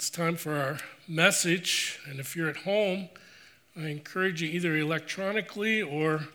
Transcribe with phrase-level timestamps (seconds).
[0.00, 2.00] it's time for our message.
[2.08, 3.10] And if you're at home,
[3.76, 6.28] I encourage you either electronically or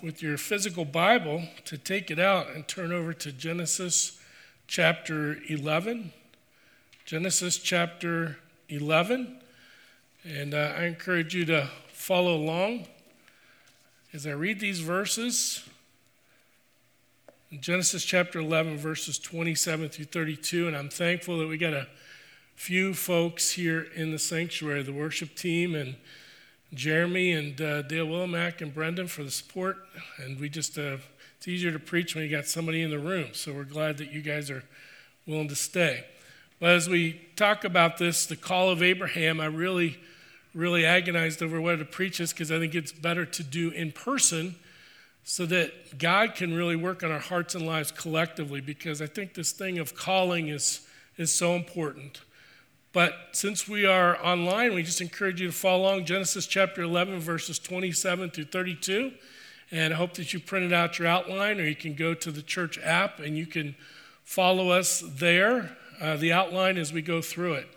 [0.00, 4.20] with your physical Bible to take it out and turn over to Genesis
[4.68, 6.12] chapter 11.
[7.04, 8.38] Genesis chapter
[8.68, 9.40] 11.
[10.22, 12.86] And uh, I encourage you to follow along
[14.12, 15.68] as I read these verses.
[17.50, 20.68] In Genesis chapter 11, verses 27 through 32.
[20.68, 21.88] And I'm thankful that we got a
[22.60, 25.96] few folks here in the sanctuary, the worship team, and
[26.74, 29.78] Jeremy and uh, Dale Willimack and Brendan for the support.
[30.18, 30.98] And we just, uh,
[31.38, 33.28] it's easier to preach when you got somebody in the room.
[33.32, 34.62] So we're glad that you guys are
[35.26, 36.04] willing to stay.
[36.60, 39.98] But as we talk about this, the call of Abraham, I really,
[40.54, 43.90] really agonized over whether to preach this because I think it's better to do in
[43.90, 44.54] person
[45.24, 49.32] so that God can really work on our hearts and lives collectively because I think
[49.32, 50.86] this thing of calling is,
[51.16, 52.20] is so important.
[52.92, 57.20] But since we are online, we just encourage you to follow along Genesis chapter 11,
[57.20, 59.12] verses 27 through 32.
[59.70, 62.42] And I hope that you printed out your outline, or you can go to the
[62.42, 63.76] church app and you can
[64.24, 67.68] follow us there, uh, the outline as we go through it.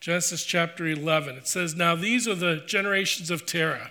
[0.00, 1.36] Genesis chapter 11.
[1.36, 3.90] It says, Now these are the generations of Terah.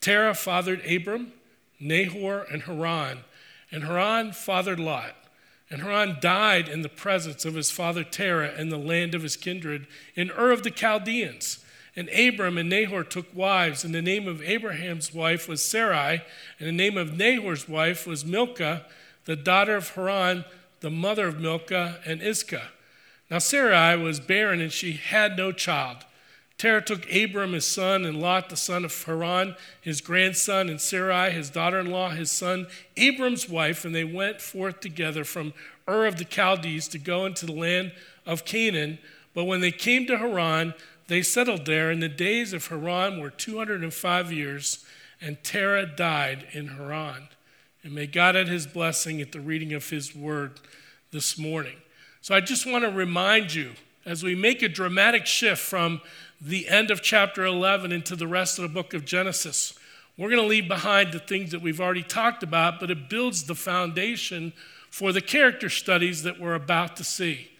[0.00, 1.32] Terah fathered Abram,
[1.78, 3.18] Nahor, and Haran.
[3.70, 5.14] And Haran fathered Lot.
[5.70, 9.36] And Haran died in the presence of his father Terah in the land of his
[9.36, 11.64] kindred in Ur of the Chaldeans.
[11.94, 16.22] And Abram and Nahor took wives, and the name of Abraham's wife was Sarai,
[16.58, 18.86] and the name of Nahor's wife was Milcah,
[19.24, 20.44] the daughter of Haran,
[20.80, 22.68] the mother of Milcah and Iscah.
[23.30, 25.98] Now Sarai was barren, and she had no child.
[26.60, 31.30] Terah took Abram his son, and Lot the son of Haran, his grandson, and Sarai
[31.30, 32.66] his daughter in law, his son
[32.98, 35.54] Abram's wife, and they went forth together from
[35.88, 37.92] Ur of the Chaldees to go into the land
[38.26, 38.98] of Canaan.
[39.32, 40.74] But when they came to Haran,
[41.08, 44.84] they settled there, and the days of Haran were 205 years,
[45.18, 47.28] and Terah died in Haran.
[47.82, 50.60] And may God add his blessing at the reading of his word
[51.10, 51.78] this morning.
[52.20, 53.72] So I just want to remind you
[54.04, 56.02] as we make a dramatic shift from
[56.40, 59.74] the end of chapter 11 into the rest of the book of Genesis.
[60.16, 63.44] We're going to leave behind the things that we've already talked about, but it builds
[63.44, 64.52] the foundation
[64.90, 67.50] for the character studies that we're about to see.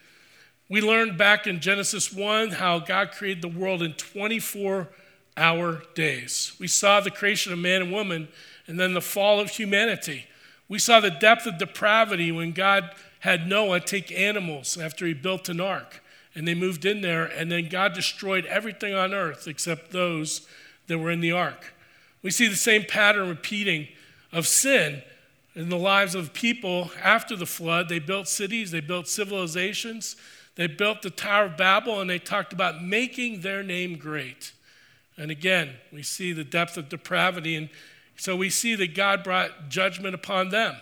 [0.69, 4.89] We learned back in Genesis 1 how God created the world in 24
[5.37, 6.53] hour days.
[6.59, 8.29] We saw the creation of man and woman
[8.67, 10.27] and then the fall of humanity.
[10.69, 15.49] We saw the depth of depravity when God had Noah take animals after he built
[15.49, 16.00] an ark
[16.35, 20.47] and they moved in there, and then God destroyed everything on earth except those
[20.87, 21.75] that were in the ark.
[22.23, 23.89] We see the same pattern repeating
[24.33, 25.03] of sin
[25.55, 27.89] in the lives of people after the flood.
[27.89, 30.17] They built cities, they built civilizations,
[30.57, 34.53] they built the Tower of Babel, and they talked about making their name great.
[35.17, 37.69] And again, we see the depth of depravity, and
[38.17, 40.77] so we see that God brought judgment upon them.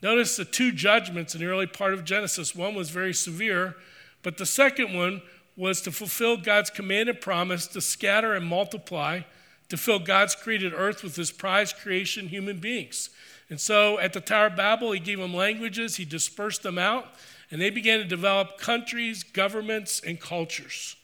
[0.00, 2.54] Notice the two judgments in the early part of Genesis.
[2.54, 3.76] One was very severe,
[4.22, 5.22] but the second one
[5.56, 9.20] was to fulfill God's command and promise to scatter and multiply,
[9.68, 13.10] to fill God's created earth with his prized creation, human beings.
[13.50, 17.06] And so at the Tower of Babel, he gave them languages, he dispersed them out,
[17.50, 20.96] and they began to develop countries, governments, and cultures.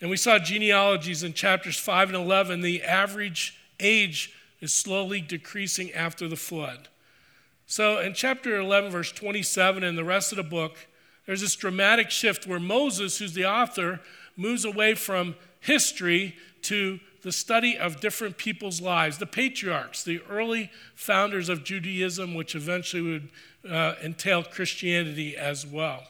[0.00, 2.60] And we saw genealogies in chapters 5 and 11.
[2.60, 6.88] The average age is slowly decreasing after the flood.
[7.66, 10.76] So in chapter 11, verse 27, and the rest of the book,
[11.26, 14.00] there's this dramatic shift where Moses, who's the author,
[14.36, 20.70] moves away from history to the study of different people's lives, the patriarchs, the early
[20.94, 23.28] founders of Judaism, which eventually would
[23.68, 26.04] uh, entail Christianity as well.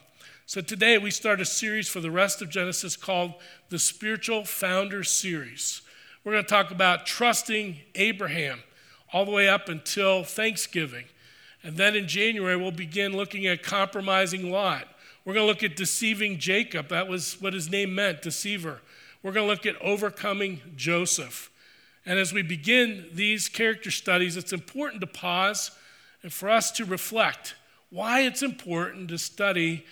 [0.45, 3.33] So today we start a series for the rest of Genesis called
[3.69, 5.81] the Spiritual Founders Series.
[6.23, 8.59] We're going to talk about trusting Abraham
[9.11, 11.05] all the way up until Thanksgiving.
[11.63, 14.87] And then in January, we'll begin looking at compromising Lot.
[15.27, 16.87] We're going to look at deceiving Jacob.
[16.87, 18.79] That was what his name meant, deceiver.
[19.21, 21.51] We're going to look at overcoming Joseph.
[22.05, 25.71] And as we begin these character studies, it's important to pause
[26.23, 27.55] and for us to reflect
[27.89, 29.85] why it's important to study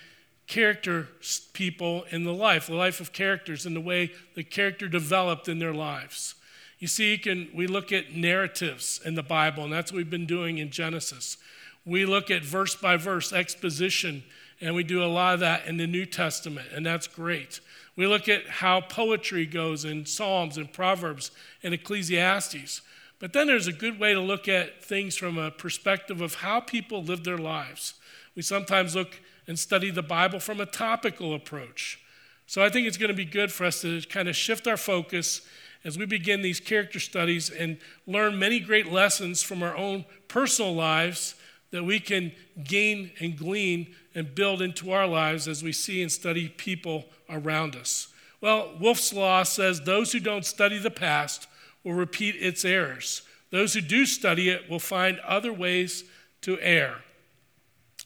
[0.46, 1.08] character
[1.52, 5.58] people in the life, the life of characters, and the way the character developed in
[5.58, 6.34] their lives.
[6.78, 10.08] You see, you can, we look at narratives in the Bible, and that's what we've
[10.08, 11.36] been doing in Genesis.
[11.84, 14.24] We look at verse by verse exposition
[14.60, 17.60] and we do a lot of that in the New Testament, and that's great.
[17.96, 21.30] We look at how poetry goes in Psalms and Proverbs
[21.62, 22.82] and Ecclesiastes.
[23.18, 26.60] But then there's a good way to look at things from a perspective of how
[26.60, 27.94] people live their lives.
[28.34, 31.98] We sometimes look and study the Bible from a topical approach.
[32.46, 34.76] So I think it's going to be good for us to kind of shift our
[34.76, 35.40] focus
[35.84, 40.74] as we begin these character studies and learn many great lessons from our own personal
[40.74, 41.36] lives
[41.70, 42.32] that we can
[42.64, 47.76] gain and glean and build into our lives as we see and study people around
[47.76, 48.08] us.
[48.40, 51.46] Well, Wolf's Law says those who don't study the past
[51.84, 53.22] will repeat its errors.
[53.50, 56.04] Those who do study it will find other ways
[56.40, 56.96] to err.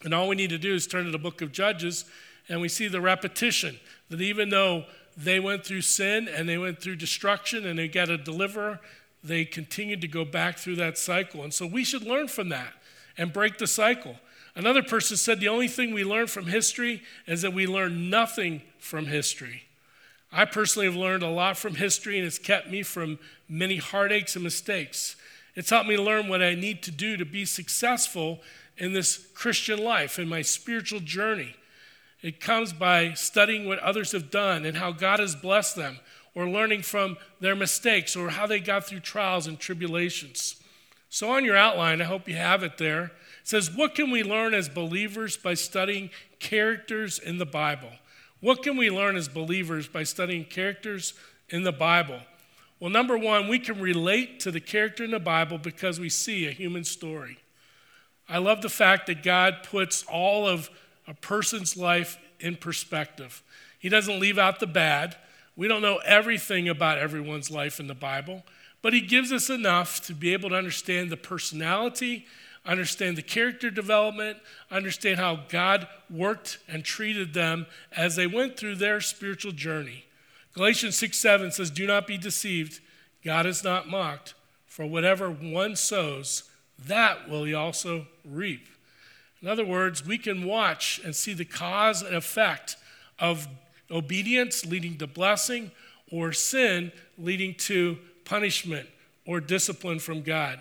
[0.03, 2.05] And all we need to do is turn to the book of Judges,
[2.49, 3.79] and we see the repetition
[4.09, 4.87] that even though
[5.17, 8.81] they went through sin and they went through destruction and they got a deliverer,
[9.23, 11.45] they continued to go back through that cycle.
[11.45, 12.73] And so we should learn from that
[13.17, 14.17] and break the cycle.
[14.55, 18.62] Another person said the only thing we learn from history is that we learn nothing
[18.79, 19.64] from history.
[20.32, 23.19] I personally have learned a lot from history, and it's kept me from
[23.49, 25.17] many heartaches and mistakes.
[25.55, 28.41] It's helped me learn what I need to do to be successful
[28.76, 31.56] in this Christian life, in my spiritual journey.
[32.23, 35.99] It comes by studying what others have done and how God has blessed them,
[36.35, 40.56] or learning from their mistakes, or how they got through trials and tribulations.
[41.08, 43.11] So, on your outline, I hope you have it there.
[43.50, 47.91] Says, What can we learn as believers by studying characters in the Bible?
[48.38, 51.14] What can we learn as believers by studying characters
[51.49, 52.20] in the Bible?
[52.79, 56.47] Well, number one, we can relate to the character in the Bible because we see
[56.47, 57.38] a human story.
[58.29, 60.70] I love the fact that God puts all of
[61.08, 63.43] a person's life in perspective.
[63.81, 65.17] He doesn't leave out the bad.
[65.56, 68.44] We don't know everything about everyone's life in the Bible,
[68.81, 72.26] but He gives us enough to be able to understand the personality
[72.67, 74.39] understand the character development,
[74.71, 77.67] understand how God worked and treated them
[77.97, 80.05] as they went through their spiritual journey.
[80.55, 82.81] Galatians 6 7 says, Do not be deceived.
[83.25, 84.35] God is not mocked.
[84.67, 86.45] For whatever one sows,
[86.87, 88.69] that will he also reap.
[89.43, 92.77] In other words, we can watch and see the cause and effect
[93.19, 93.49] of
[93.91, 95.71] obedience leading to blessing
[96.11, 98.89] or sin leading to punishment
[99.27, 100.59] or discipline from God.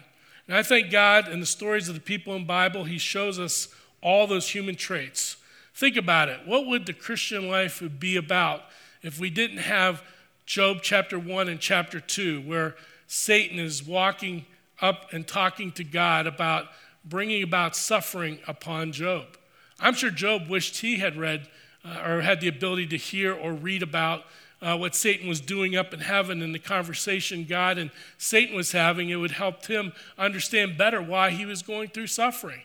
[0.49, 3.37] And I thank God in the stories of the people in the Bible, He shows
[3.37, 3.67] us
[4.01, 5.37] all those human traits.
[5.75, 6.39] Think about it.
[6.43, 8.63] What would the Christian life be about
[9.03, 10.01] if we didn't have
[10.47, 12.75] Job chapter 1 and chapter 2, where
[13.05, 14.47] Satan is walking
[14.81, 16.65] up and talking to God about
[17.05, 19.37] bringing about suffering upon Job?
[19.79, 21.47] I'm sure Job wished he had read
[21.85, 24.23] uh, or had the ability to hear or read about
[24.61, 28.71] uh, what Satan was doing up in heaven and the conversation God and Satan was
[28.71, 32.61] having, it would help him understand better why he was going through suffering.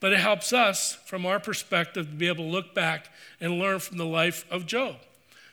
[0.00, 3.08] But it helps us, from our perspective, to be able to look back
[3.40, 4.96] and learn from the life of Job.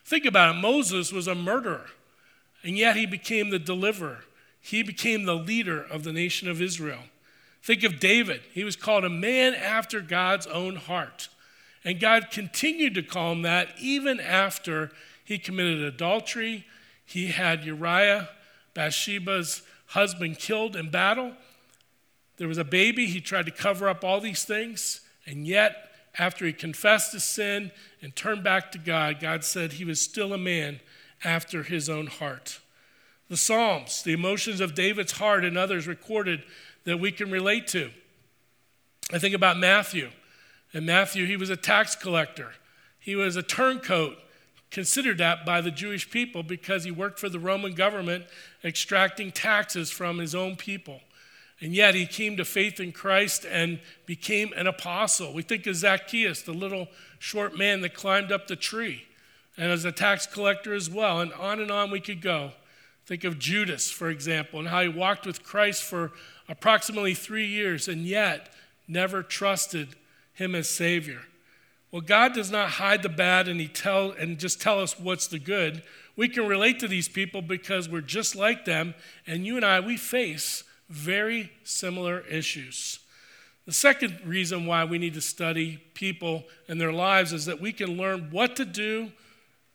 [0.03, 1.85] Think about it Moses was a murderer,
[2.63, 4.25] and yet he became the deliverer.
[4.59, 7.03] He became the leader of the nation of Israel.
[7.61, 8.41] Think of David.
[8.53, 11.29] He was called a man after God's own heart.
[11.83, 14.91] And God continued to call him that even after
[15.29, 16.65] he committed adultery.
[17.05, 18.29] He had Uriah,
[18.73, 21.33] Bathsheba's husband, killed in battle.
[22.37, 23.05] There was a baby.
[23.05, 25.01] He tried to cover up all these things.
[25.27, 27.71] And yet, after he confessed his sin
[28.01, 30.79] and turned back to God, God said he was still a man
[31.23, 32.59] after his own heart.
[33.27, 36.41] The Psalms, the emotions of David's heart and others recorded
[36.85, 37.91] that we can relate to.
[39.13, 40.09] I think about Matthew.
[40.73, 42.53] And Matthew, he was a tax collector,
[42.99, 44.17] he was a turncoat
[44.71, 48.25] considered that by the Jewish people because he worked for the Roman government,
[48.63, 51.01] extracting taxes from his own people.
[51.61, 55.33] And yet he came to faith in Christ and became an apostle.
[55.33, 59.03] We think of Zacchaeus, the little short man that climbed up the tree,
[59.57, 61.19] and as a tax collector as well.
[61.19, 62.51] And on and on we could go.
[63.05, 66.11] Think of Judas, for example, and how he walked with Christ for
[66.47, 68.53] approximately three years and yet
[68.87, 69.95] never trusted
[70.33, 71.21] him as Savior.
[71.91, 75.27] Well, God does not hide the bad and he tell and just tell us what's
[75.27, 75.81] the good.
[76.15, 78.93] We can relate to these people because we're just like them
[79.25, 82.99] and you and I we face very similar issues.
[83.65, 87.71] The second reason why we need to study people and their lives is that we
[87.71, 89.11] can learn what to do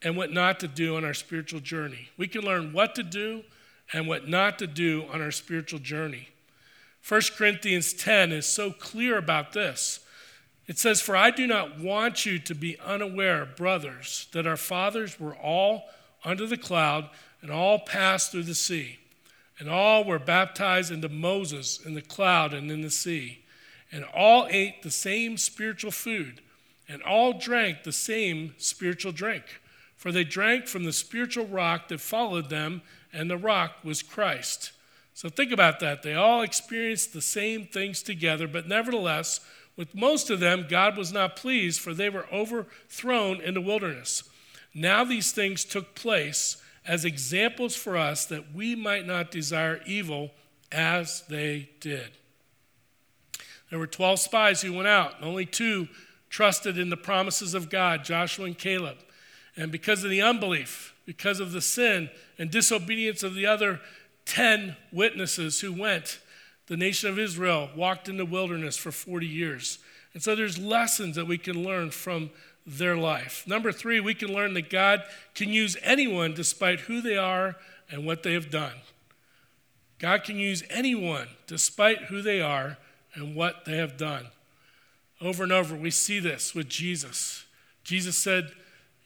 [0.02, 2.08] and what not to do on our spiritual journey.
[2.16, 3.42] We can learn what to do
[3.92, 6.28] and what not to do on our spiritual journey.
[7.06, 10.00] 1 Corinthians 10 is so clear about this.
[10.66, 15.20] It says, For I do not want you to be unaware, brothers, that our fathers
[15.20, 15.84] were all
[16.24, 17.10] under the cloud
[17.42, 18.98] and all passed through the sea.
[19.58, 23.44] And all were baptized into Moses in the cloud and in the sea.
[23.92, 26.40] And all ate the same spiritual food,
[26.88, 29.44] and all drank the same spiritual drink.
[29.96, 34.72] For they drank from the spiritual rock that followed them, and the rock was Christ.
[35.14, 36.02] So think about that.
[36.02, 39.40] They all experienced the same things together, but nevertheless,
[39.76, 44.22] with most of them, God was not pleased, for they were overthrown in the wilderness.
[44.72, 50.30] Now these things took place as examples for us that we might not desire evil
[50.70, 52.10] as they did.
[53.70, 55.88] There were 12 spies who went out, and only two
[56.28, 58.98] trusted in the promises of God Joshua and Caleb.
[59.56, 63.80] And because of the unbelief, because of the sin and disobedience of the other
[64.26, 66.18] 10 witnesses who went,
[66.66, 69.78] the nation of Israel walked in the wilderness for 40 years.
[70.14, 72.30] And so there's lessons that we can learn from
[72.66, 73.44] their life.
[73.46, 75.02] Number three, we can learn that God
[75.34, 77.56] can use anyone despite who they are
[77.90, 78.74] and what they have done.
[79.98, 82.78] God can use anyone despite who they are
[83.14, 84.28] and what they have done.
[85.20, 87.44] Over and over, we see this with Jesus.
[87.84, 88.52] Jesus said,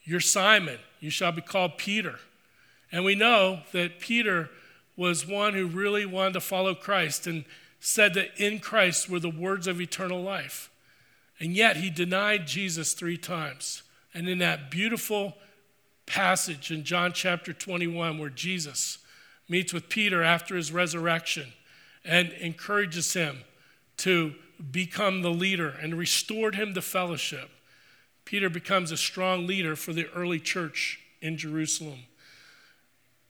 [0.05, 2.19] You're Simon, you shall be called Peter.
[2.91, 4.49] And we know that Peter
[4.99, 7.45] was one who really wanted to follow Christ and
[7.79, 10.71] said that in Christ were the words of eternal life.
[11.39, 13.85] And yet he denied Jesus three times.
[14.13, 15.35] And in that beautiful
[16.05, 18.99] passage in John chapter 21, where Jesus
[19.49, 21.53] meets with Peter after his resurrection
[22.05, 23.45] and encourages him
[23.99, 24.35] to
[24.73, 27.51] become the leader and restored him to fellowship,
[28.25, 32.01] Peter becomes a strong leader for the early church in Jerusalem.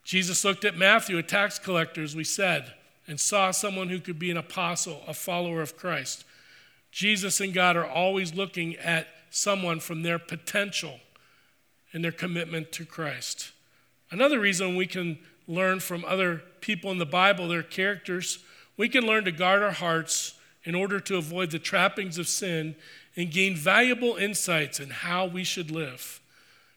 [0.08, 2.72] Jesus looked at Matthew, a tax collector, as we said,
[3.06, 6.24] and saw someone who could be an apostle, a follower of Christ.
[6.90, 11.00] Jesus and God are always looking at someone from their potential
[11.92, 13.52] and their commitment to Christ.
[14.10, 18.38] Another reason we can learn from other people in the Bible, their characters,
[18.78, 20.32] we can learn to guard our hearts
[20.64, 22.76] in order to avoid the trappings of sin
[23.14, 26.18] and gain valuable insights in how we should live.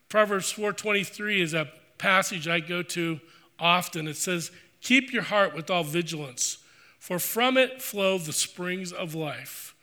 [0.10, 1.72] Proverbs 4:23 is a
[2.02, 3.22] passage I go to
[3.60, 4.08] often.
[4.08, 6.58] It says, "Keep your heart with all vigilance,
[7.00, 9.76] for from it flow the springs of life."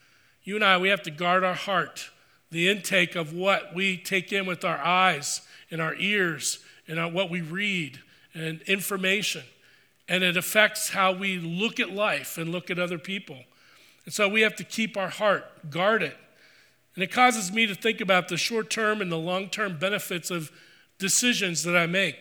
[0.42, 2.10] You and I, we have to guard our heart,
[2.50, 6.58] the intake of what we take in with our eyes and our ears
[6.88, 8.00] and what we read
[8.34, 9.44] and information.
[10.08, 13.44] And it affects how we look at life and look at other people.
[14.06, 16.16] And so we have to keep our heart, guard it.
[16.94, 20.30] And it causes me to think about the short term and the long term benefits
[20.30, 20.50] of
[20.98, 22.16] decisions that I make.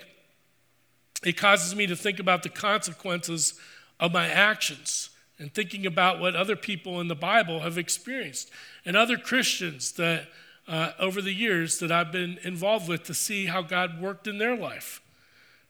[1.24, 3.60] It causes me to think about the consequences
[4.00, 8.50] of my actions and thinking about what other people in the Bible have experienced
[8.86, 10.28] and other Christians that
[10.68, 14.38] uh, over the years that I've been involved with to see how God worked in
[14.38, 15.02] their life.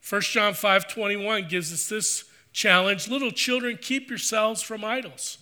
[0.08, 5.38] 1 John 5 21 gives us this challenge Little children, keep yourselves from idols.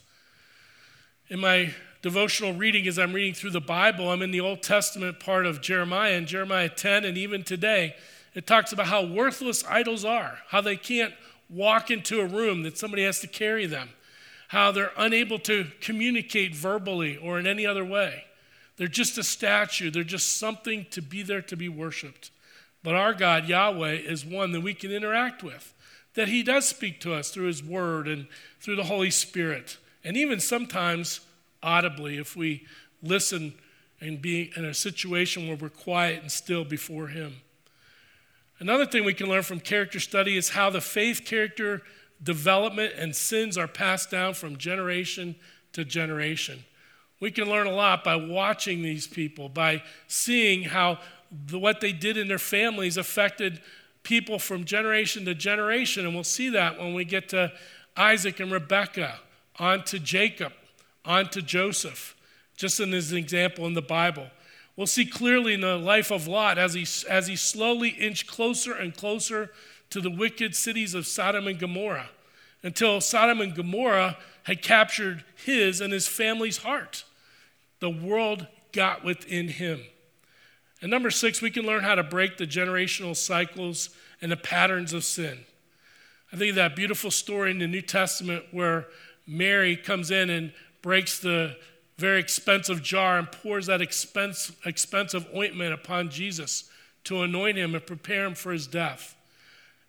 [1.29, 5.21] In my devotional reading, as I'm reading through the Bible, I'm in the Old Testament
[5.21, 7.97] part of Jeremiah, and Jeremiah 10, and even today,
[8.35, 11.15] it talks about how worthless idols are, how they can't
[11.49, 13.89] walk into a room, that somebody has to carry them
[14.49, 18.25] how they're unable to communicate verbally or in any other way.
[18.77, 22.31] They're just a statue, they're just something to be there to be worshiped.
[22.83, 25.75] But our God, Yahweh, is one that we can interact with,
[26.15, 28.29] that He does speak to us through His Word and
[28.61, 31.21] through the Holy Spirit, and even sometimes
[31.63, 32.67] audibly if we
[33.03, 33.55] listen
[34.01, 37.37] and be in a situation where we're quiet and still before Him.
[38.59, 41.83] Another thing we can learn from character study is how the faith character
[42.23, 45.37] development and sins are passed down from generation
[45.73, 46.65] to generation.
[47.21, 50.99] We can learn a lot by watching these people, by seeing how
[51.47, 53.61] the, what they did in their families affected
[54.03, 56.05] people from generation to generation.
[56.07, 57.53] And we'll see that when we get to
[57.97, 59.19] Isaac and Rebekah,
[59.59, 60.53] on to Jacob,
[61.07, 62.17] on to Joseph,
[62.57, 64.27] just as an example in the Bible.
[64.77, 68.75] We'll see clearly in the life of Lot as he, as he slowly inched closer
[68.75, 69.51] and closer
[69.91, 72.11] to the wicked cities of Sodom and Gomorrah
[72.63, 77.05] until Sodom and Gomorrah had captured his and his family's heart.
[77.81, 79.81] The world got within him.
[80.83, 84.93] And number six, we can learn how to break the generational cycles and the patterns
[84.93, 85.39] of sin.
[86.33, 88.87] I think that beautiful story in the New Testament where
[89.27, 91.57] Mary comes in and breaks the
[91.99, 96.71] very expensive jar and pours that expense, expensive ointment upon Jesus
[97.05, 99.17] to anoint him and prepare him for his death.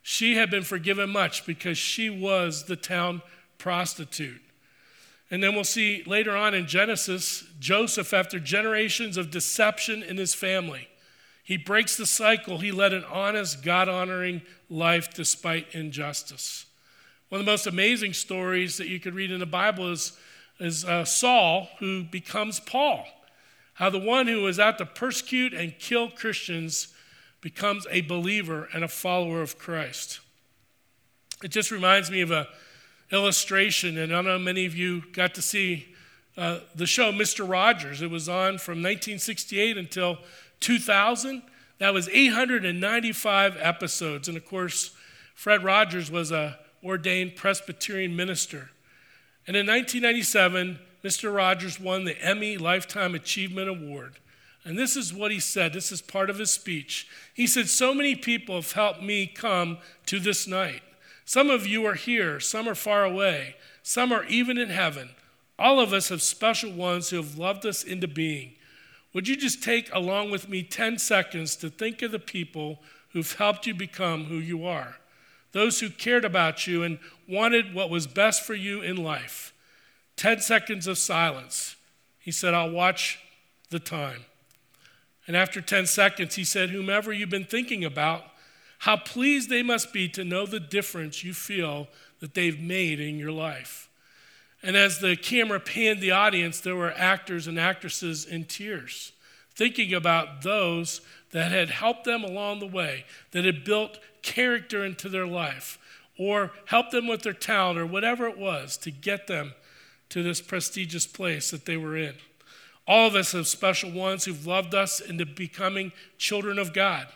[0.02, 3.22] She had been forgiven much because she was the town
[3.58, 4.42] prostitute.
[5.30, 10.34] And then we'll see later on in Genesis, Joseph, after generations of deception in his
[10.34, 10.88] family,
[11.44, 12.60] he breaks the cycle.
[12.60, 16.66] He led an honest, God honoring life despite injustice.
[17.30, 20.18] One of the most amazing stories that you could read in the Bible is,
[20.60, 23.06] is uh, Saul, who becomes Paul.
[23.76, 26.88] How the one who was out to persecute and kill Christians
[27.42, 30.20] becomes a believer and a follower of Christ.
[31.44, 32.48] It just reminds me of a
[33.12, 35.96] illustration, and I know many of you got to see
[36.38, 37.50] uh, the show Mr.
[37.50, 38.02] Rogers.
[38.02, 40.18] It was on from 1968 until
[40.60, 41.42] 2000.
[41.80, 44.28] That was 895 episodes.
[44.28, 44.92] And of course,
[45.36, 48.72] Fred Rogers was a ordained Presbyterian minister.
[49.48, 51.34] And in 1997, Mr.
[51.34, 54.20] Rogers won the Emmy Lifetime Achievement Award.
[54.66, 55.72] And this is what he said.
[55.72, 57.08] This is part of his speech.
[57.34, 59.78] He said, So many people have helped me come
[60.08, 60.82] to this night.
[61.24, 65.12] Some of you are here, some are far away, some are even in heaven.
[65.58, 68.54] All of us have special ones who have loved us into being.
[69.14, 73.34] Would you just take along with me 10 seconds to think of the people who've
[73.34, 74.98] helped you become who you are?
[75.58, 79.56] Those who cared about you and wanted what was best for you in life.
[80.18, 81.76] 10 seconds of silence.
[82.20, 83.18] He said, I'll watch
[83.72, 84.26] the time.
[85.26, 88.26] And after 10 seconds, he said, Whomever you've been thinking about,
[88.78, 91.88] how pleased they must be to know the difference you feel
[92.20, 93.90] that they've made in your life.
[94.62, 99.12] And as the camera panned the audience, there were actors and actresses in tears,
[99.56, 105.08] thinking about those that had helped them along the way, that had built character into
[105.08, 105.80] their life,
[106.20, 109.54] or help them with their talent, or whatever it was to get them
[110.10, 112.16] to this prestigious place that they were in.
[112.86, 117.08] All of us have special ones who've loved us into becoming children of God.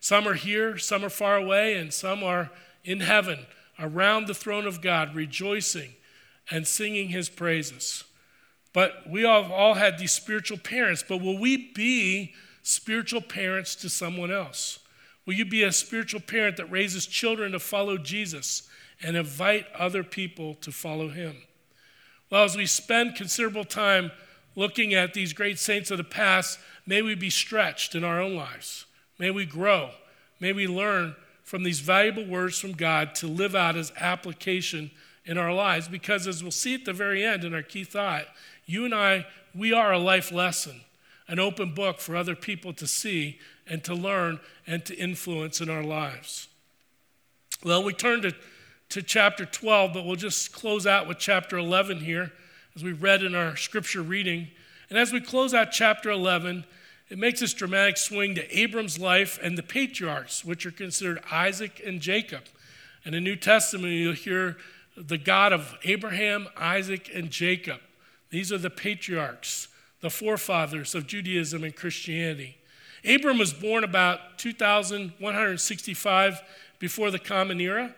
[0.00, 2.50] Some are here, some are far away, and some are
[2.84, 3.46] in heaven
[3.78, 5.94] around the throne of God, rejoicing
[6.50, 8.04] and singing his praises.
[8.74, 13.88] But we have all had these spiritual parents, but will we be spiritual parents to
[13.88, 14.80] someone else?
[15.28, 18.62] Will you be a spiritual parent that raises children to follow Jesus
[19.02, 21.36] and invite other people to follow him?
[22.30, 24.10] Well, as we spend considerable time
[24.56, 28.36] looking at these great saints of the past, may we be stretched in our own
[28.36, 28.86] lives.
[29.18, 29.90] May we grow.
[30.40, 34.90] May we learn from these valuable words from God to live out as application
[35.26, 35.88] in our lives.
[35.88, 38.24] Because as we'll see at the very end in our key thought,
[38.64, 40.80] you and I, we are a life lesson,
[41.28, 45.68] an open book for other people to see and to learn and to influence in
[45.68, 46.48] our lives.
[47.64, 48.34] Well, we turn to,
[48.90, 52.32] to chapter 12, but we'll just close out with chapter 11 here
[52.76, 54.48] as we read in our scripture reading.
[54.90, 56.64] And as we close out chapter 11,
[57.08, 61.82] it makes this dramatic swing to Abram's life and the patriarchs, which are considered Isaac
[61.84, 62.42] and Jacob.
[63.04, 64.56] In the New Testament, you'll hear
[64.96, 67.80] the God of Abraham, Isaac, and Jacob.
[68.30, 69.68] These are the patriarchs,
[70.00, 72.57] the forefathers of Judaism and Christianity.
[73.04, 76.42] Abram was born about 2165
[76.78, 77.94] before the Common Era,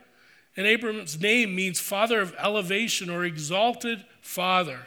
[0.56, 4.80] and Abram's name means father of elevation or exalted Father.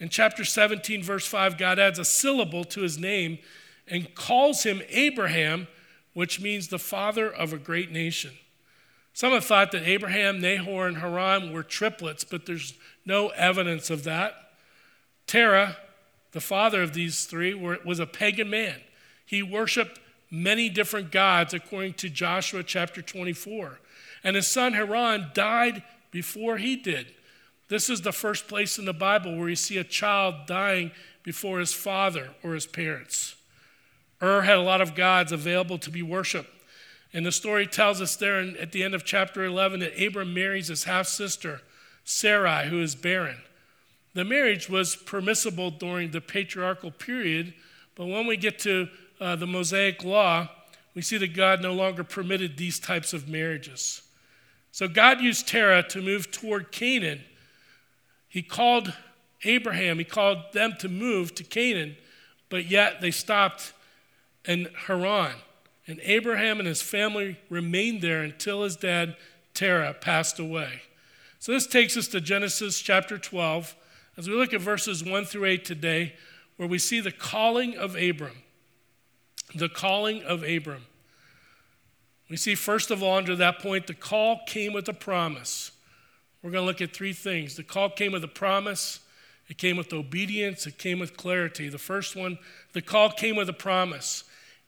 [0.00, 3.38] In chapter 17, verse 5, God adds a syllable to his name
[3.86, 5.66] and calls him Abraham,
[6.14, 8.32] which means the father of a great nation.
[9.12, 14.04] Some have thought that Abraham, Nahor, and Haran were triplets, but there's no evidence of
[14.04, 14.52] that.
[15.26, 15.76] Terah,
[16.32, 18.80] the father of these three, was a pagan man.
[19.28, 23.78] He worshiped many different gods, according to Joshua chapter 24.
[24.24, 27.08] And his son Haran died before he did.
[27.68, 30.92] This is the first place in the Bible where you see a child dying
[31.24, 33.36] before his father or his parents.
[34.22, 36.48] Ur had a lot of gods available to be worshiped.
[37.12, 40.32] And the story tells us there in, at the end of chapter 11 that Abram
[40.32, 41.60] marries his half sister,
[42.02, 43.42] Sarai, who is barren.
[44.14, 47.52] The marriage was permissible during the patriarchal period,
[47.94, 48.88] but when we get to
[49.20, 50.48] uh, the Mosaic law,
[50.94, 54.02] we see that God no longer permitted these types of marriages.
[54.72, 57.22] So God used Terah to move toward Canaan
[58.28, 58.92] he called
[59.44, 61.96] Abraham, he called them to move to Canaan,
[62.50, 63.72] but yet they stopped
[64.44, 65.34] in Haran.
[65.86, 69.16] And Abraham and his family remained there until his dad,
[69.54, 70.82] Terah, passed away.
[71.38, 73.74] So this takes us to Genesis chapter 12,
[74.18, 76.14] as we look at verses 1 through 8 today,
[76.56, 78.42] where we see the calling of Abram.
[79.54, 80.86] The calling of Abram.
[82.28, 85.72] We see, first of all, under that point, the call came with a promise.
[86.42, 87.56] We're going to look at three things.
[87.56, 89.00] The call came with a promise,
[89.48, 91.68] it came with obedience, it came with clarity.
[91.68, 92.38] The first one,
[92.74, 94.24] the call came with a promise.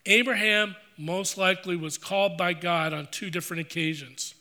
[0.07, 4.35] Abraham most likely was called by God on two different occasions.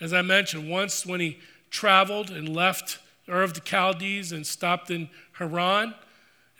[0.00, 2.98] As I mentioned, once when he traveled and left
[3.28, 5.94] Ur of the Chaldees and stopped in Haran,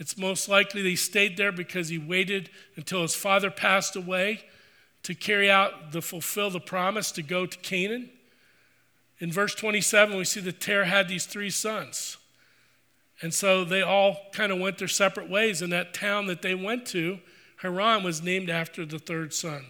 [0.01, 4.41] it's most likely that he stayed there because he waited until his father passed away
[5.03, 8.09] to carry out the fulfill the promise to go to Canaan.
[9.19, 12.17] In verse 27, we see that Terah had these three sons.
[13.21, 15.61] And so they all kind of went their separate ways.
[15.61, 17.19] And that town that they went to,
[17.59, 19.67] Haran, was named after the third son.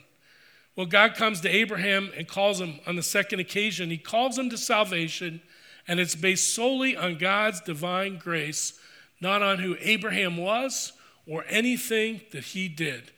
[0.77, 3.91] Well, God comes to Abraham and calls him on the second occasion.
[3.91, 5.43] He calls him to salvation,
[5.89, 8.79] and it's based solely on God's divine grace,
[9.21, 10.93] not on who Abraham was
[11.27, 13.11] or anything that he did.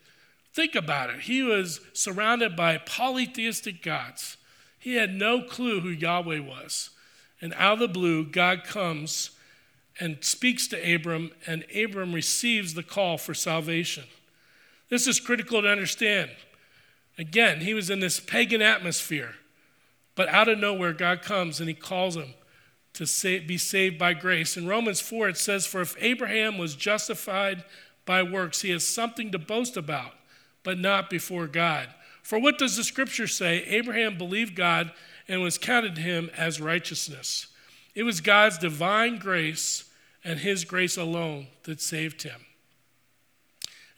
[0.53, 1.21] Think about it.
[1.21, 4.37] He was surrounded by polytheistic gods.
[4.79, 6.91] He had no clue who Yahweh was.
[7.41, 9.31] And out of the blue, God comes
[9.99, 14.05] and speaks to Abram, and Abram receives the call for salvation.
[14.89, 16.31] This is critical to understand.
[17.19, 19.35] Again, he was in this pagan atmosphere,
[20.15, 22.35] but out of nowhere, God comes and he calls him
[22.95, 24.57] to be saved by grace.
[24.57, 27.65] In Romans 4, it says, For if Abraham was justified
[28.05, 30.13] by works, he has something to boast about,
[30.63, 31.89] but not before God.
[32.23, 33.65] For what does the scripture say?
[33.65, 34.93] Abraham believed God
[35.27, 37.47] and was counted to him as righteousness.
[37.95, 39.91] It was God's divine grace
[40.25, 42.41] and his grace alone that saved him.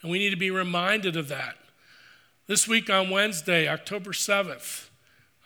[0.02, 1.57] And we need to be reminded of that.
[2.46, 4.88] This week on Wednesday, October 7th,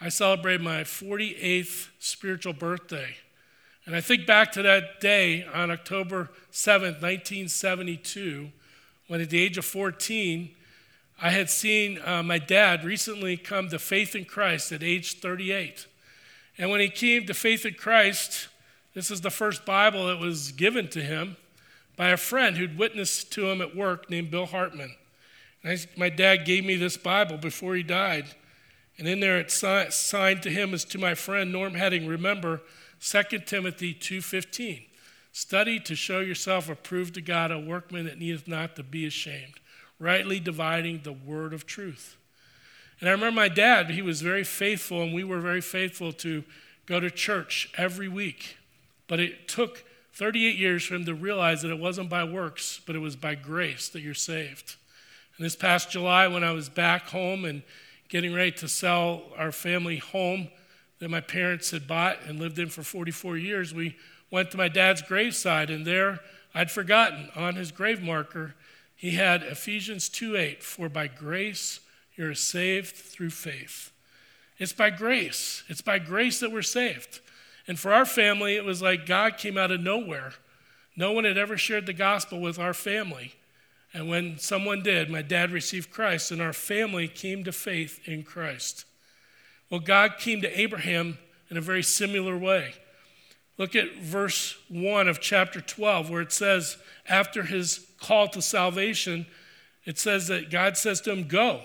[0.01, 3.17] I celebrate my 48th spiritual birthday.
[3.89, 8.51] And I think back to that day on October 7th, 1972,
[9.07, 10.51] when at the age of 14,
[11.23, 15.87] I had seen uh, my dad recently come to faith in Christ at age 38.
[16.59, 18.49] And when he came to faith in Christ,
[18.93, 21.39] this is the first Bible that was given to him
[21.97, 24.97] by a friend who'd witnessed to him at work named Bill Hartman.
[25.65, 28.27] I, my dad gave me this Bible before he died.
[28.99, 32.07] And in there si- signed to him as to my friend Norm Heading.
[32.07, 32.61] Remember
[33.01, 34.87] 2 Timothy 2.15.
[35.33, 39.61] Study to show yourself approved to God, a workman that needeth not to be ashamed
[39.99, 42.17] rightly dividing the word of truth.
[43.01, 46.45] And I remember my dad, he was very faithful, and we were very faithful to
[46.87, 48.57] go to church every week.
[49.07, 49.85] But it took
[50.15, 53.35] 38 years for him to realize that it wasn't by works, but it was by
[53.35, 54.77] grace that you're saved.
[55.37, 57.63] And this past July, when I was back home and
[58.09, 60.49] getting ready to sell our family home
[60.99, 63.97] that my parents had bought and lived in for 44 years, we
[64.31, 66.21] went to my dad's graveside, and there
[66.55, 68.55] I'd forgotten on his grave marker
[68.99, 71.79] he had Ephesians 2:8, for by grace
[72.17, 73.93] you're saved through faith.
[74.59, 75.63] It's by grace.
[75.69, 77.21] It's by grace that we're saved.
[77.69, 80.33] And for our family, it was like God came out of nowhere.
[80.97, 83.37] No one had ever shared the gospel with our family.
[83.95, 88.25] And when someone did, my dad received Christ, and our family came to faith in
[88.25, 88.85] Christ.
[89.71, 91.19] Well, God came to Abraham
[91.51, 92.75] in a very similar way.
[93.59, 96.77] Look at verse 1 of chapter 12, where it says,
[97.09, 99.27] after his call to salvation,
[99.85, 101.63] it says that God says to him, Go,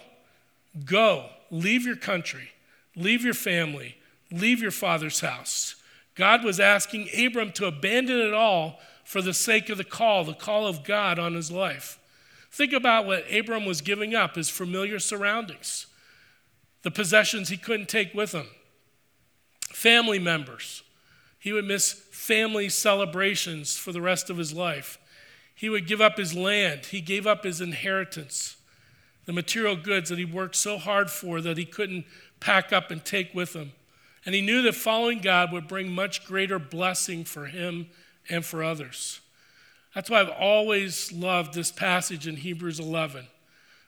[0.86, 2.50] go, leave your country,
[2.96, 3.98] leave your family,
[4.32, 5.76] leave your father's house.
[6.16, 10.34] God was asking Abram to abandon it all for the sake of the call, the
[10.34, 12.00] call of God on his life.
[12.52, 15.88] Think about what Abram was giving up his familiar surroundings,
[16.84, 18.48] the possessions he couldn't take with him,
[19.72, 20.84] family members,
[21.40, 24.98] he would miss family celebrations for the rest of his life.
[25.56, 26.88] He would give up his land.
[26.88, 28.58] He gave up his inheritance,
[29.26, 32.06] the material goods that he worked so hard for that he couldn't
[32.40, 33.72] pack up and take with him.
[34.26, 37.88] And he knew that following God would bring much greater blessing for him
[38.30, 39.20] and for others.
[39.94, 43.28] That's why I've always loved this passage in Hebrews 11,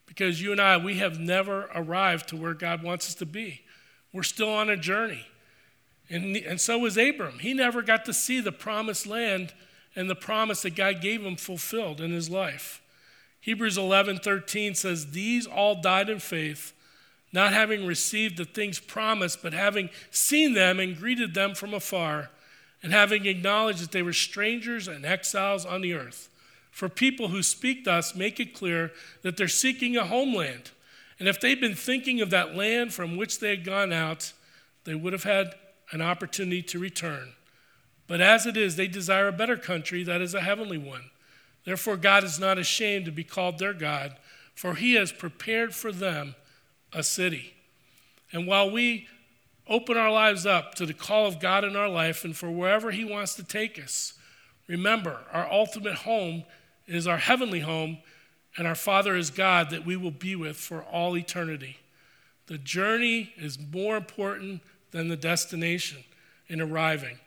[0.05, 3.61] because you and I, we have never arrived to where God wants us to be.
[4.13, 5.25] We're still on a journey.
[6.09, 7.39] And, and so was Abram.
[7.39, 9.53] He never got to see the promised land
[9.95, 12.81] and the promise that God gave him fulfilled in his life.
[13.41, 16.73] Hebrews 11 13 says, These all died in faith,
[17.31, 22.29] not having received the things promised, but having seen them and greeted them from afar,
[22.81, 26.29] and having acknowledged that they were strangers and exiles on the earth.
[26.75, 30.71] For people who speak thus make it clear that they're seeking a homeland.
[31.17, 34.33] And if they'd been thinking of that land from which they had gone out,
[34.83, 35.55] they would have had
[35.93, 37.29] an opportunity to return.
[38.07, 41.11] But as it is, they desire a better country that is a heavenly one.
[41.63, 44.17] Therefore, God is not ashamed to be called their God,
[44.53, 46.35] for he has prepared for them
[46.91, 47.53] a city.
[48.33, 49.07] And while we
[49.65, 52.91] open our lives up to the call of God in our life and for wherever
[52.91, 54.15] he wants to take us,
[54.67, 56.43] remember our ultimate home
[56.87, 57.97] is our heavenly home,
[58.57, 61.77] and our Father is God that we will be with for all eternity.
[62.47, 66.03] The journey is more important than the destination
[66.47, 67.19] in arriving.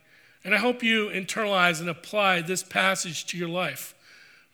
[0.45, 3.95] And I hope you internalize and apply this passage to your life.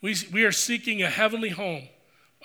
[0.01, 1.89] We, we are seeking a heavenly home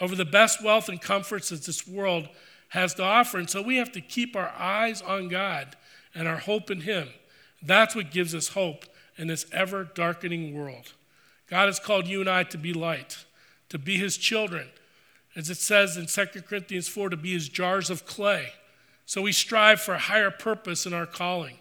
[0.01, 2.29] over the best wealth and comforts that this world
[2.69, 3.37] has to offer.
[3.37, 5.75] And so we have to keep our eyes on God
[6.13, 7.09] and our hope in Him.
[7.61, 8.85] That's what gives us hope
[9.17, 10.93] in this ever darkening world.
[11.49, 13.25] God has called you and I to be light,
[13.69, 14.67] to be His children.
[15.35, 18.53] As it says in 2 Corinthians 4, to be His jars of clay.
[19.05, 21.55] So we strive for a higher purpose in our calling.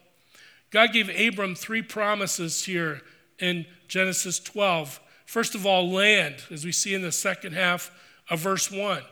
[0.71, 3.01] God gave Abram three promises here
[3.39, 5.01] in Genesis 12.
[5.25, 7.91] First of all, land, as we see in the second half
[8.29, 9.03] of verse 1.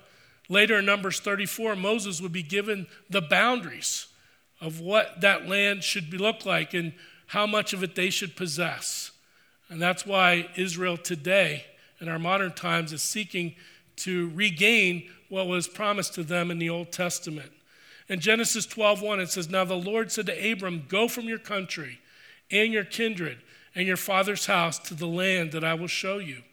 [0.49, 4.09] Later in Numbers 34, Moses would be given the boundaries
[4.61, 6.93] of what that land should be, look like and
[7.29, 9.11] how much of it they should possess.
[9.69, 11.65] And that's why Israel today,
[12.01, 13.55] in our modern times, is seeking
[13.97, 17.53] to regain what was promised to them in the Old Testament.
[18.09, 22.01] In Genesis 12:1 it says, "Now the Lord said to Abram, Go from your country
[22.51, 23.39] and your kindred
[23.75, 26.45] and your father's house to the land that I will show you."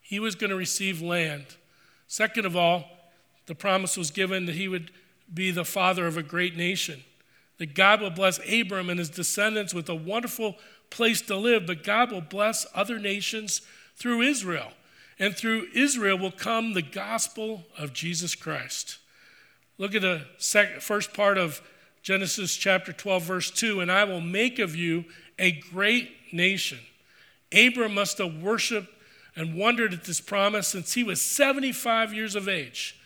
[0.00, 1.56] He was going to receive land.
[2.06, 3.12] Second of all,
[3.46, 4.90] the promise was given that he would
[5.32, 7.04] be the father of a great nation.
[7.58, 10.58] That God would bless Abram and his descendants with a wonderful
[10.90, 13.62] place to live, but God will bless other nations
[13.96, 14.72] through Israel.
[15.18, 18.98] And through Israel will come the gospel of Jesus Christ.
[19.78, 21.62] Look at the second, first part of
[22.02, 25.04] Genesis chapter 12, verse 2 And I will make of you
[25.38, 26.78] a great nation.
[27.52, 28.88] Abram must have worshiped
[29.36, 32.98] and wondered at this promise since he was 75 years of age.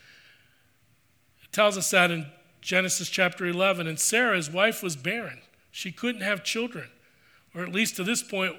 [1.43, 2.27] It tells us that in
[2.61, 3.87] Genesis chapter 11.
[3.87, 5.41] And Sarah, his wife, was barren.
[5.71, 6.89] She couldn't have children,
[7.55, 8.55] or at least to this point,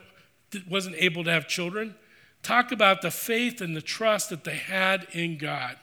[0.70, 1.96] wasn't able to have children.
[2.44, 5.78] Talk about the faith and the trust that they had in God.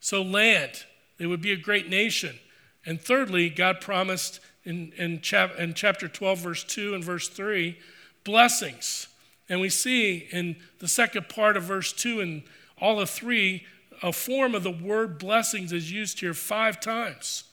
[0.00, 0.84] So, land,
[1.18, 2.38] they would be a great nation.
[2.84, 7.78] And thirdly, God promised in, in, chap, in chapter 12, verse 2 and verse 3,
[8.24, 9.08] blessings.
[9.48, 12.42] And we see in the second part of verse 2 and
[12.80, 13.64] all of 3,
[14.02, 17.44] a form of the word blessings is used here five times.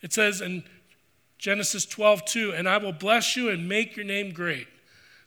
[0.00, 0.64] It says in
[1.42, 4.68] Genesis 12, 2, and I will bless you and make your name great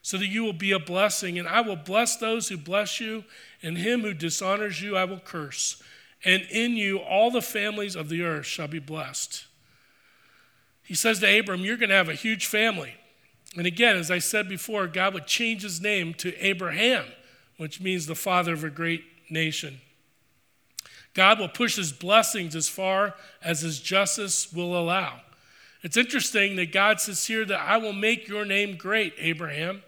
[0.00, 1.38] so that you will be a blessing.
[1.38, 3.24] And I will bless those who bless you,
[3.62, 5.82] and him who dishonors you I will curse.
[6.24, 9.44] And in you all the families of the earth shall be blessed.
[10.82, 12.94] He says to Abram, You're going to have a huge family.
[13.54, 17.04] And again, as I said before, God would change his name to Abraham,
[17.58, 19.82] which means the father of a great nation.
[21.12, 25.20] God will push his blessings as far as his justice will allow.
[25.86, 29.84] It's interesting that God says here that I will make your name great, Abraham.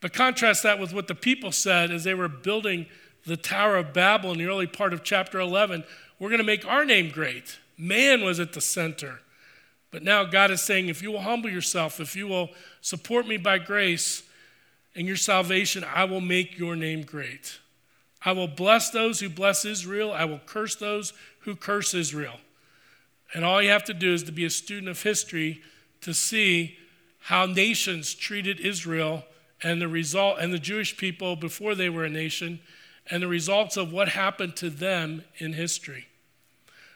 [0.00, 2.86] But contrast that with what the people said as they were building
[3.24, 5.84] the Tower of Babel in the early part of chapter 11.
[6.18, 7.60] We're going to make our name great.
[7.78, 9.20] Man was at the center.
[9.92, 12.50] But now God is saying, if you will humble yourself, if you will
[12.80, 14.24] support me by grace
[14.96, 17.60] and your salvation, I will make your name great.
[18.24, 20.12] I will bless those who bless Israel.
[20.12, 22.40] I will curse those who curse Israel.
[23.34, 25.60] And all you have to do is to be a student of history
[26.02, 26.78] to see
[27.18, 29.24] how nations treated Israel
[29.62, 32.60] and the result and the Jewish people before they were a nation
[33.10, 36.06] and the results of what happened to them in history.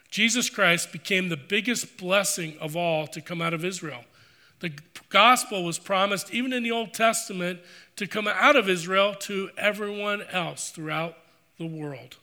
[0.09, 4.03] Jesus Christ became the biggest blessing of all to come out of Israel.
[4.59, 4.73] The
[5.09, 7.59] gospel was promised, even in the Old Testament,
[7.95, 11.15] to come out of Israel to everyone else throughout
[11.57, 12.17] the world.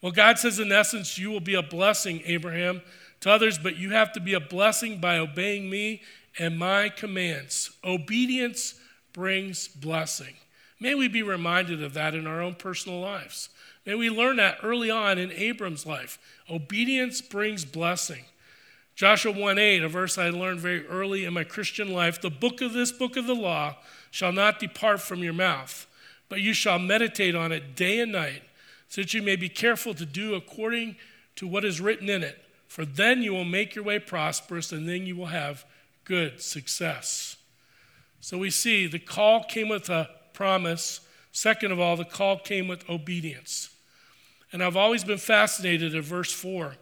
[0.00, 2.82] Well, God says, in essence, you will be a blessing, Abraham,
[3.24, 6.02] to others, but you have to be a blessing by obeying me
[6.38, 7.70] and my commands.
[7.82, 8.74] Obedience
[9.14, 10.34] brings blessing.
[10.78, 13.48] May we be reminded of that in our own personal lives.
[13.86, 16.18] May we learn that early on in Abram's life.
[16.50, 18.26] Obedience brings blessing.
[18.94, 22.60] Joshua 1 8, a verse I learned very early in my Christian life the book
[22.60, 23.76] of this book of the law
[24.10, 25.86] shall not depart from your mouth,
[26.28, 28.42] but you shall meditate on it day and night,
[28.90, 30.96] so that you may be careful to do according
[31.36, 32.43] to what is written in it.
[32.74, 35.64] For then you will make your way prosperous, and then you will have
[36.02, 37.36] good success.
[38.18, 40.98] So we see the call came with a promise.
[41.30, 43.70] Second of all, the call came with obedience.
[44.52, 46.74] And I've always been fascinated at verse 4.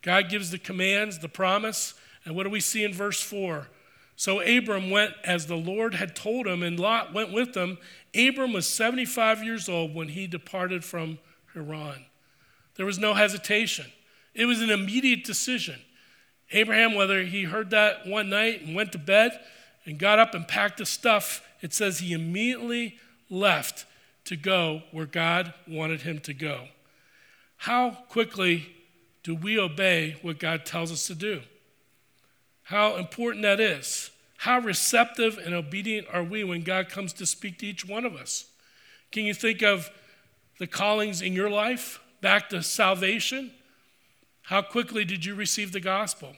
[0.00, 1.92] God gives the commands, the promise,
[2.24, 3.68] and what do we see in verse 4?
[4.16, 7.76] So Abram went as the Lord had told him, and Lot went with him.
[8.14, 11.18] Abram was 75 years old when he departed from
[11.52, 12.06] Haran.
[12.76, 13.92] There was no hesitation,
[14.34, 15.80] it was an immediate decision.
[16.52, 19.38] Abraham, whether he heard that one night and went to bed,
[19.86, 23.84] and got up and packed his stuff, it says he immediately left
[24.24, 26.68] to go where God wanted him to go.
[27.58, 28.74] How quickly
[29.22, 31.42] do we obey what God tells us to do?
[32.64, 34.10] How important that is.
[34.38, 38.14] How receptive and obedient are we when God comes to speak to each one of
[38.14, 38.46] us?
[39.12, 39.90] Can you think of
[40.58, 43.50] the callings in your life back to salvation?
[44.44, 46.36] How quickly did you receive the gospel?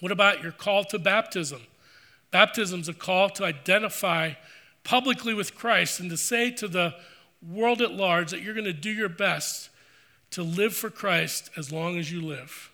[0.00, 1.62] What about your call to baptism?
[2.30, 4.34] Baptism is a call to identify
[4.82, 6.94] publicly with Christ and to say to the
[7.46, 9.70] world at large that you're going to do your best
[10.32, 12.70] to live for Christ as long as you live.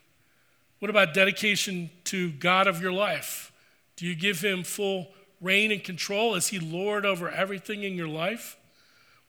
[0.80, 3.52] What about dedication to God of your life?
[3.94, 6.34] Do you give him full reign and control?
[6.34, 8.56] Is he Lord over everything in your life?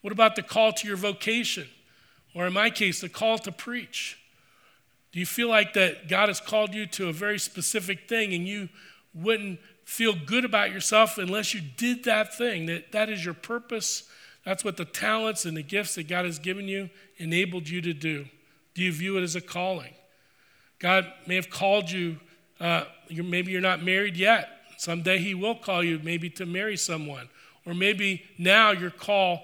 [0.00, 1.68] What about the call to your vocation?
[2.34, 4.18] Or in my case, the call to preach.
[5.12, 8.48] Do you feel like that God has called you to a very specific thing and
[8.48, 8.70] you
[9.14, 12.66] wouldn't feel good about yourself unless you did that thing?
[12.66, 14.04] That that is your purpose.
[14.44, 17.92] That's what the talents and the gifts that God has given you enabled you to
[17.92, 18.26] do.
[18.74, 19.92] Do you view it as a calling?
[20.78, 22.18] God may have called you,
[22.58, 24.48] uh, you're, maybe you're not married yet.
[24.78, 27.28] Someday He will call you maybe to marry someone.
[27.66, 29.40] Or maybe now you're called,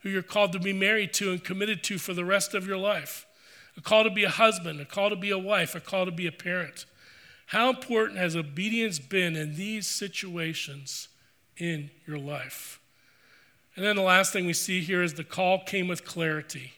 [0.00, 2.78] who you're called to be married to and committed to for the rest of your
[2.78, 3.26] life
[3.78, 6.10] a call to be a husband, a call to be a wife, a call to
[6.10, 6.84] be a parent.
[7.46, 11.08] How important has obedience been in these situations
[11.56, 12.80] in your life?
[13.76, 16.72] And then the last thing we see here is the call came with clarity.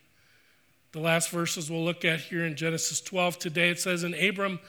[0.92, 4.60] The last verses we'll look at here in Genesis 12 today, it says, And Abram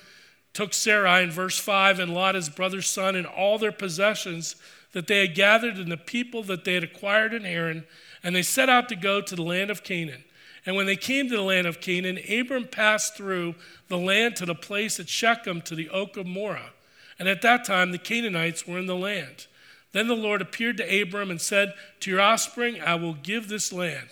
[0.54, 4.56] took Sarai in verse 5 and Lot, his brother's son, and all their possessions
[4.94, 7.84] that they had gathered and the people that they had acquired in Haran,
[8.24, 10.24] and they set out to go to the land of Canaan.
[10.66, 13.56] And when they came to the land of Canaan, Abram passed through
[13.88, 16.72] the land to the place at Shechem to the oak of Moreh.
[17.18, 19.48] And at that time, the Canaanites were in the land.
[19.92, 23.74] Then the Lord appeared to Abram and said, To your offspring I will give this
[23.74, 24.10] land.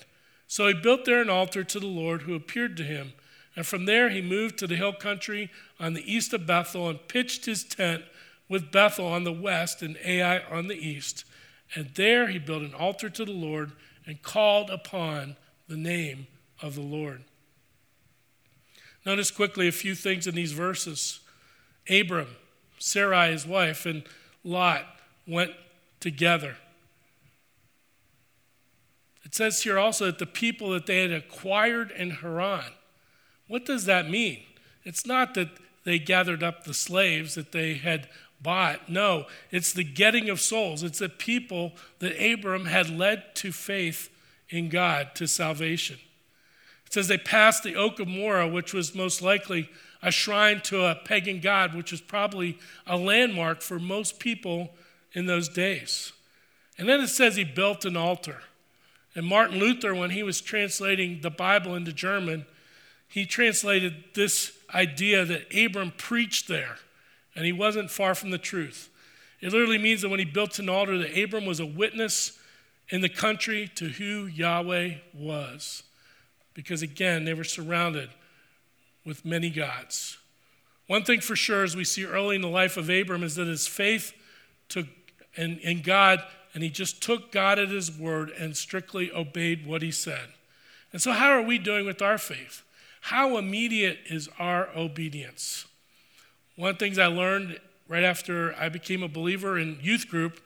[0.48, 3.14] So he built there an altar to the Lord who appeared to him.
[3.56, 7.08] And from there he moved to the hill country on the east of Bethel and
[7.08, 8.04] pitched his tent
[8.48, 11.24] with Bethel on the west and Ai on the east.
[11.76, 13.74] And there he built an altar to the Lord
[14.08, 15.36] and called upon
[15.68, 16.28] the name
[16.62, 17.24] of the Lord.
[19.06, 21.20] Notice quickly a few things in these verses.
[21.90, 22.36] Abram,
[22.78, 24.04] Sarai, his wife, and
[24.44, 24.86] Lot
[25.28, 25.52] went
[26.00, 26.58] together.
[29.24, 32.72] It says here also that the people that they had acquired in Haran.
[33.48, 34.44] What does that mean?
[34.84, 35.50] It's not that
[35.84, 38.10] they gathered up the slaves that they had
[38.42, 38.90] bought.
[38.90, 40.84] No, it's the getting of souls.
[40.84, 44.10] It's the people that Abram had led to faith
[44.50, 45.98] in God, to salvation.
[46.90, 49.70] It says they passed the Oak of Moreh, which was most likely
[50.02, 54.74] a shrine to a pagan god, which was probably a landmark for most people
[55.14, 56.14] in those days.
[56.80, 58.42] And then it says he built an altar.
[59.14, 62.48] And Martin Luther, when he was translating the Bible into German,
[63.08, 66.78] he translated this idea that Abram preached there,
[67.36, 68.90] and he wasn't far from the truth.
[69.42, 72.40] It literally means that when he built an altar, that Abram was a witness
[72.90, 75.84] in the country to who Yahweh was
[76.60, 78.10] because again, they were surrounded
[79.06, 80.18] with many gods.
[80.88, 83.48] One thing for sure, as we see early in the life of Abram, is that
[83.48, 84.12] his faith
[84.68, 84.86] took
[85.38, 86.22] in, in God,
[86.54, 90.34] and he just took God at his word and strictly obeyed what he said.
[90.92, 92.62] And so, how are we doing with our faith?
[93.00, 95.66] How immediate is our obedience?
[96.58, 100.42] One of the things I learned right after I became a believer in youth group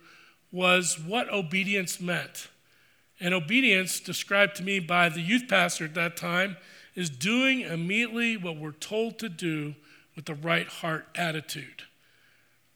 [0.51, 2.49] was what obedience meant.
[3.23, 6.57] And obedience, described to me by the youth pastor at that time,
[6.93, 9.75] is doing immediately what we're told to do
[10.13, 11.83] with the right heart attitude.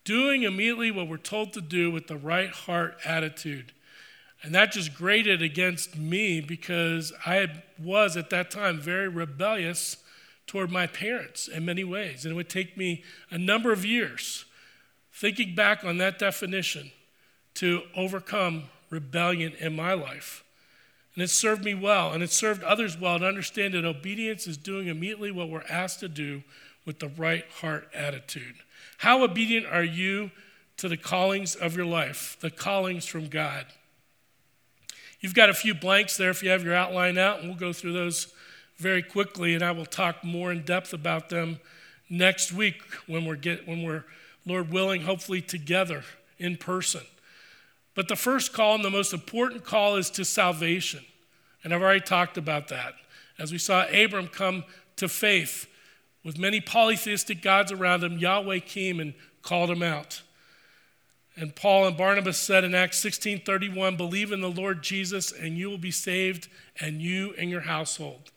[0.06, 3.74] Doing immediately what we're told to do with the right heart attitude.
[4.42, 9.98] And that just grated against me because I was at that time very rebellious
[10.46, 12.24] toward my parents in many ways.
[12.24, 14.46] And it would take me a number of years
[15.12, 16.92] thinking back on that definition
[17.56, 20.44] to overcome rebellion in my life.
[21.16, 24.58] And it served me well, and it served others well to understand that obedience is
[24.58, 26.44] doing immediately what we're asked to do
[26.86, 28.56] with the right heart attitude.
[29.00, 30.32] How obedient are you
[30.78, 33.66] to the callings of your life, the callings from God?
[35.20, 37.74] You've got a few blanks there if you have your outline out, and we'll go
[37.74, 38.32] through those
[38.78, 41.60] very quickly, and I will talk more in depth about them
[42.10, 44.06] next week when we're, get, when we're
[44.46, 46.04] Lord willing, hopefully together
[46.40, 47.02] in person.
[47.98, 51.04] But the first call and the most important call is to salvation.
[51.64, 52.94] And I've already talked about that.
[53.40, 54.66] As we saw Abram come
[54.98, 55.66] to faith
[56.24, 60.22] with many polytheistic gods around him, Yahweh came and called him out.
[61.36, 65.68] And Paul and Barnabas said in Acts 16:31, "Believe in the Lord Jesus and you
[65.68, 66.50] will be saved
[66.80, 68.32] and you and your household."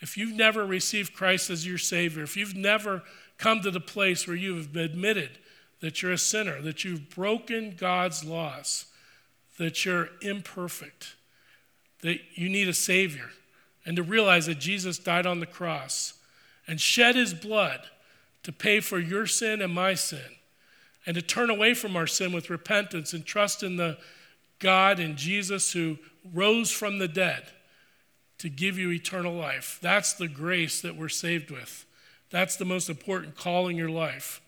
[0.00, 3.02] If you've never received Christ as your savior, if you've never
[3.38, 5.38] come to the place where you have admitted
[5.80, 8.84] that you're a sinner, that you've broken God's laws,
[9.58, 11.16] that you're imperfect,
[12.02, 13.30] that you need a Savior,
[13.84, 16.14] and to realize that Jesus died on the cross
[16.66, 17.80] and shed his blood
[18.42, 20.36] to pay for your sin and my sin,
[21.06, 23.96] and to turn away from our sin with repentance and trust in the
[24.58, 25.98] God and Jesus who
[26.32, 27.44] rose from the dead
[28.38, 29.78] to give you eternal life.
[29.80, 31.84] That's the grace that we're saved with.
[32.30, 34.40] That's the most important call in your life.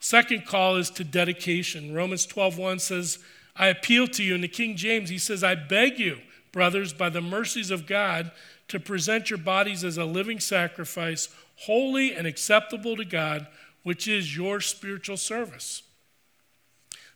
[0.00, 1.94] Second call is to dedication.
[1.94, 3.18] Romans 12:1 says,
[3.56, 4.34] I appeal to you.
[4.34, 6.18] In the King James, he says, I beg you,
[6.52, 8.30] brothers, by the mercies of God,
[8.68, 13.46] to present your bodies as a living sacrifice, holy and acceptable to God,
[13.82, 15.82] which is your spiritual service.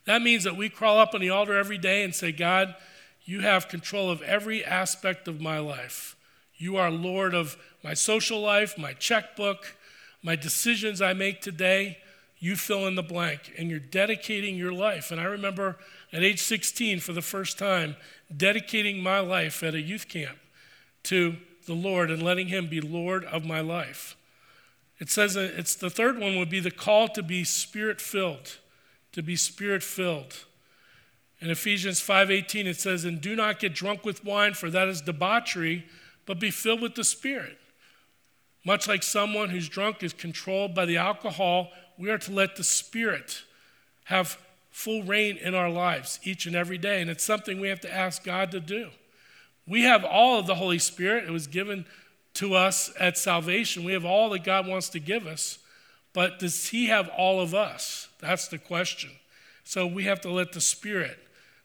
[0.05, 2.75] That means that we crawl up on the altar every day and say, God,
[3.25, 6.15] you have control of every aspect of my life.
[6.55, 9.75] You are Lord of my social life, my checkbook,
[10.23, 11.97] my decisions I make today.
[12.39, 15.11] You fill in the blank, and you're dedicating your life.
[15.11, 15.77] And I remember
[16.13, 17.95] at age 16, for the first time,
[18.35, 20.37] dedicating my life at a youth camp
[21.03, 24.15] to the Lord and letting Him be Lord of my life.
[24.99, 28.57] It says it's the third one would be the call to be spirit filled,
[29.11, 30.45] to be spirit filled.
[31.39, 35.01] In Ephesians 5:18 it says, "And do not get drunk with wine, for that is
[35.01, 35.85] debauchery,
[36.25, 37.59] but be filled with the Spirit."
[38.63, 42.63] Much like someone who's drunk is controlled by the alcohol, we are to let the
[42.63, 43.43] Spirit
[44.05, 44.37] have
[44.77, 47.01] full reign in our lives each and every day.
[47.01, 48.89] And it's something we have to ask God to do.
[49.67, 51.23] We have all of the Holy Spirit.
[51.23, 51.87] It was given
[52.35, 53.83] to us at salvation.
[53.83, 55.57] We have all that God wants to give us.
[56.13, 58.07] But does He have all of us?
[58.19, 59.09] That's the question.
[59.63, 61.17] So we have to let the Spirit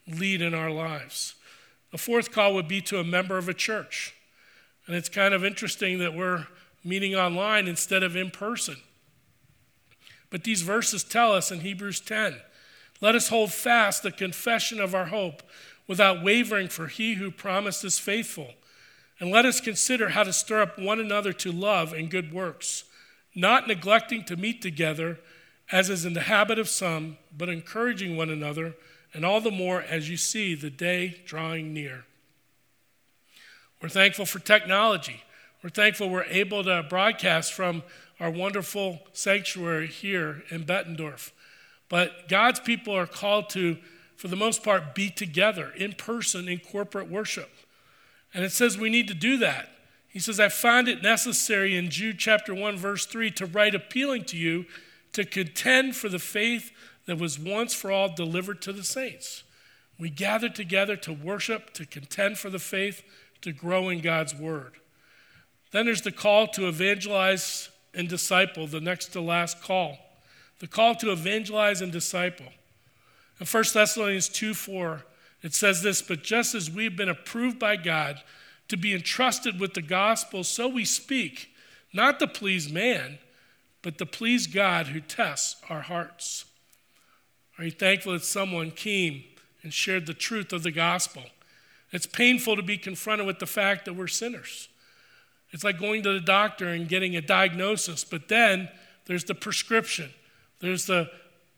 [0.09, 1.35] lead in our lives.
[1.91, 4.15] The fourth call would be to a member of a church.
[4.87, 6.47] And it's kind of interesting that we're
[6.83, 8.77] meeting online instead of in person.
[10.31, 12.37] But these verses tell us in Hebrews 10
[13.03, 15.43] let us hold fast the confession of our hope
[15.89, 18.55] without wavering, for he who promised is faithful.
[19.19, 22.85] And let us consider how to stir up one another to love and good works,
[23.35, 25.19] not neglecting to meet together,
[25.71, 28.75] as is in the habit of some, but encouraging one another,
[29.13, 32.05] and all the more as you see the day drawing near.
[33.83, 35.25] We're thankful for technology.
[35.63, 37.83] We're thankful we're able to broadcast from
[38.21, 41.33] our wonderful sanctuary here in Bettendorf.
[41.93, 43.77] But God's people are called to,
[44.17, 47.51] for the most part, be together in person in corporate worship.
[48.33, 49.69] And it says we need to do that.
[50.09, 54.25] He says, I find it necessary in Jude chapter 1, verse 3, to write appealing
[54.25, 54.65] to you
[55.13, 56.73] to contend for the faith
[57.05, 59.43] that was once for all delivered to the saints.
[59.99, 63.03] We gather together to worship, to contend for the faith,
[63.43, 64.77] to grow in God's word.
[65.73, 69.99] Then there's the call to evangelize and disciple, the next to last call.
[70.63, 72.47] The call to evangelize and disciple.
[73.41, 75.03] In 1 Thessalonians 2 4,
[75.43, 78.23] it says this But just as we've been approved by God
[78.69, 81.49] to be entrusted with the gospel, so we speak,
[81.93, 83.19] not to please man,
[83.83, 86.45] but to please God who tests our hearts.
[87.59, 89.25] Are you thankful that someone came
[89.65, 91.25] and shared the truth of the gospel?
[91.91, 94.69] It's painful to be confronted with the fact that we're sinners.
[95.51, 98.69] It's like going to the doctor and getting a diagnosis, but then
[99.07, 100.11] there's the prescription,
[100.63, 101.11] there's the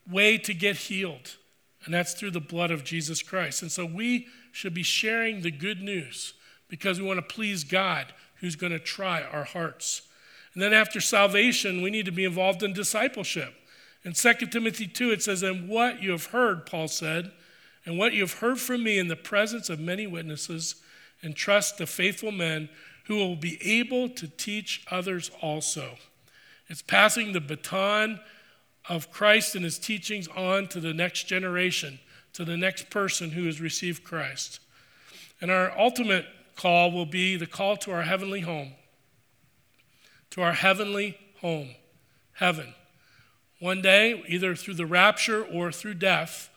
[0.09, 1.37] way to get healed,
[1.85, 3.61] and that's through the blood of Jesus Christ.
[3.61, 6.33] And so we should be sharing the good news
[6.67, 10.01] because we want to please God who's going to try our hearts.
[10.53, 13.53] And then after salvation, we need to be involved in discipleship.
[14.03, 17.31] In 2 Timothy 2, it says, And what you have heard, Paul said,
[17.85, 20.75] and what you have heard from me in the presence of many witnesses,
[21.23, 22.69] entrust to faithful men
[23.05, 25.97] who will be able to teach others also.
[26.67, 28.19] It's passing the baton
[28.87, 31.99] of Christ and his teachings on to the next generation,
[32.33, 34.59] to the next person who has received Christ.
[35.41, 36.25] And our ultimate
[36.55, 38.73] call will be the call to our heavenly home,
[40.31, 41.69] to our heavenly home,
[42.33, 42.73] heaven.
[43.59, 46.49] One day, either through the rapture or through death,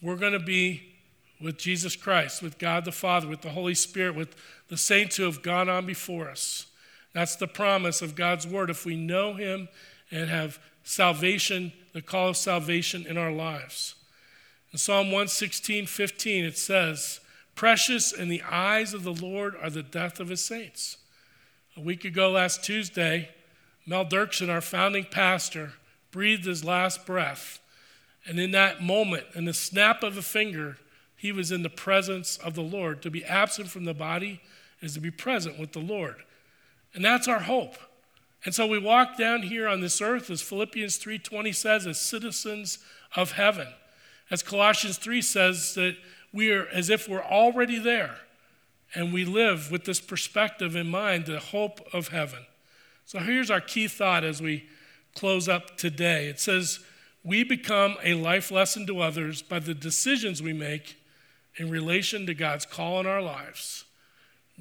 [0.00, 0.92] we're going to be
[1.40, 4.36] with Jesus Christ, with God the Father, with the Holy Spirit, with
[4.68, 6.66] the saints who have gone on before us.
[7.12, 8.70] That's the promise of God's word.
[8.70, 9.68] If we know Him
[10.10, 13.94] and have salvation, the call of salvation in our lives.
[14.72, 17.20] In Psalm 116, 15, it says,
[17.54, 20.96] Precious in the eyes of the Lord are the death of his saints.
[21.76, 23.28] A week ago, last Tuesday,
[23.86, 25.74] Mel Dirksen, our founding pastor,
[26.10, 27.60] breathed his last breath.
[28.24, 30.78] And in that moment, in the snap of a finger,
[31.16, 33.02] he was in the presence of the Lord.
[33.02, 34.40] To be absent from the body
[34.80, 36.16] is to be present with the Lord.
[36.94, 37.76] And that's our hope.
[38.44, 42.78] And so we walk down here on this earth, as Philippians 3:20 says, as citizens
[43.14, 43.68] of heaven.
[44.30, 45.96] As Colossians 3 says that
[46.32, 48.20] we are as if we're already there.
[48.94, 52.46] And we live with this perspective in mind, the hope of heaven.
[53.04, 54.68] So here's our key thought as we
[55.14, 56.26] close up today.
[56.26, 56.80] It says,
[57.24, 60.96] We become a life lesson to others by the decisions we make
[61.56, 63.84] in relation to God's call in our lives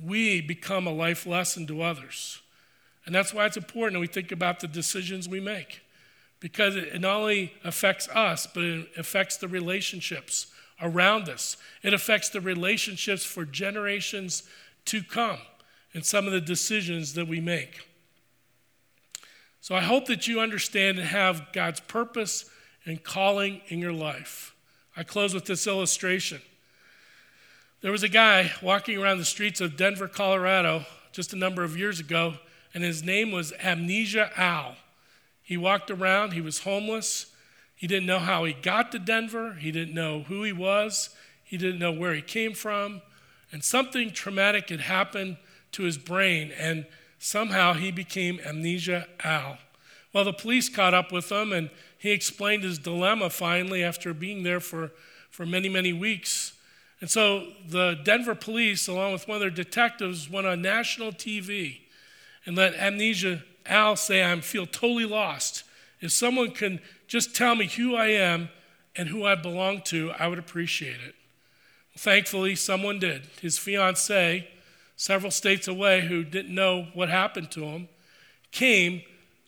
[0.01, 2.40] we become a life lesson to others.
[3.05, 5.81] And that's why it's important that we think about the decisions we make.
[6.39, 10.47] Because it not only affects us, but it affects the relationships
[10.81, 11.57] around us.
[11.83, 14.43] It affects the relationships for generations
[14.85, 15.37] to come.
[15.93, 17.87] in some of the decisions that we make.
[19.59, 22.49] So I hope that you understand and have God's purpose
[22.85, 24.55] and calling in your life.
[24.95, 26.41] I close with this illustration.
[27.81, 31.77] There was a guy walking around the streets of Denver, Colorado, just a number of
[31.77, 32.35] years ago,
[32.73, 34.75] and his name was Amnesia Al.
[35.41, 37.27] He walked around, he was homeless.
[37.75, 41.09] He didn't know how he got to Denver, he didn't know who he was,
[41.43, 43.01] he didn't know where he came from,
[43.51, 45.37] and something traumatic had happened
[45.71, 46.85] to his brain, and
[47.17, 49.57] somehow he became Amnesia Al.
[50.13, 54.43] Well, the police caught up with him, and he explained his dilemma finally after being
[54.43, 54.91] there for,
[55.29, 56.53] for many, many weeks.
[56.99, 61.79] And so the Denver police, along with one of their detectives, went on national TV
[62.45, 65.63] and let Amnesia Al say, I feel totally lost.
[65.99, 68.49] If someone can just tell me who I am
[68.95, 71.15] and who I belong to, I would appreciate it.
[71.97, 73.23] Thankfully, someone did.
[73.41, 74.47] His fiancee,
[74.95, 77.89] several states away, who didn't know what happened to him,
[78.51, 79.03] came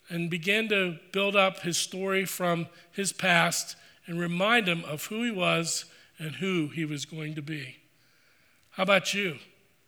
[0.09, 3.75] and began to build up his story from his past
[4.05, 5.85] and remind him of who he was
[6.19, 7.77] and who he was going to be.
[8.71, 9.37] How about you?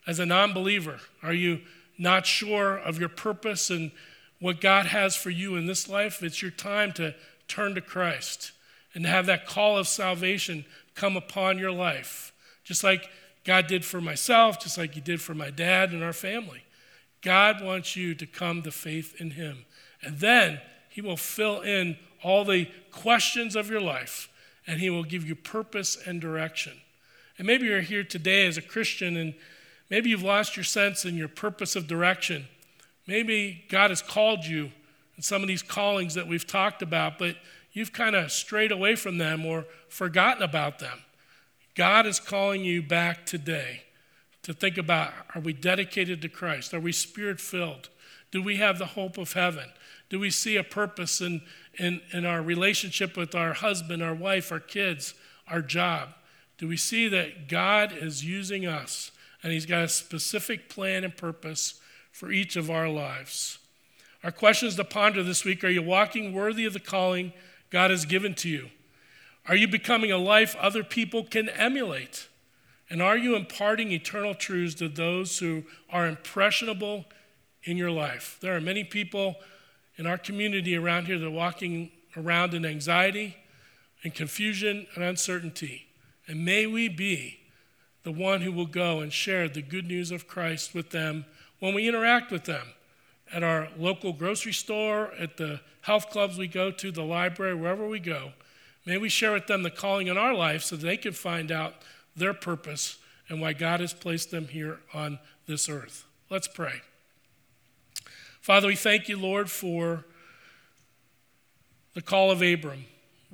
[0.07, 1.61] As a non believer, are you
[1.97, 3.91] not sure of your purpose and
[4.39, 6.21] what God has for you in this life?
[6.21, 7.15] It's your time to
[7.47, 8.51] turn to Christ
[8.93, 12.33] and have that call of salvation come upon your life,
[12.63, 13.09] just like
[13.43, 16.63] God did for myself, just like He did for my dad and our family.
[17.21, 19.65] God wants you to come to faith in Him.
[20.01, 24.29] And then He will fill in all the questions of your life
[24.67, 26.73] and He will give you purpose and direction.
[27.37, 29.33] And maybe you're here today as a Christian and
[29.89, 32.47] maybe you've lost your sense and your purpose of direction.
[33.07, 34.71] Maybe God has called you
[35.15, 37.35] in some of these callings that we've talked about, but
[37.71, 40.99] you've kind of strayed away from them or forgotten about them.
[41.75, 43.83] God is calling you back today
[44.43, 46.73] to think about are we dedicated to Christ?
[46.73, 47.89] Are we spirit filled?
[48.31, 49.69] Do we have the hope of heaven?
[50.09, 51.41] Do we see a purpose in,
[51.77, 55.13] in, in our relationship with our husband, our wife, our kids,
[55.47, 56.09] our job?
[56.57, 59.11] Do we see that God is using us
[59.45, 61.79] and He's got a specific plan and purpose
[62.11, 63.59] for each of our lives?
[64.23, 67.31] Our questions to ponder this week are you walking worthy of the calling
[67.69, 68.69] God has given to you?
[69.47, 72.27] Are you becoming a life other people can emulate?
[72.89, 77.05] And are you imparting eternal truths to those who are impressionable
[77.65, 78.39] in your life?
[78.41, 79.35] There are many people
[79.95, 83.37] in our community around here that are walking around in anxiety
[84.03, 85.85] and confusion and uncertainty.
[86.27, 87.41] And may we be
[88.05, 91.25] the one who will go and share the good news of Christ with them
[91.59, 92.67] when we interact with them
[93.33, 97.87] at our local grocery store, at the health clubs we go to, the library, wherever
[97.87, 98.33] we go.
[98.85, 101.73] May we share with them the calling in our life so they can find out
[102.15, 106.05] their purpose and why God has placed them here on this earth.
[106.29, 106.81] Let's pray.
[108.39, 110.05] Father, we thank you, Lord, for
[111.95, 112.85] the call of Abram